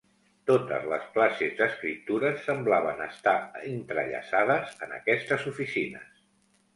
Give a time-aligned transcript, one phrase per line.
[0.51, 3.33] Totes les classes d'escriptures semblaven estar
[3.73, 6.25] entrellaçades en aquestes oficines.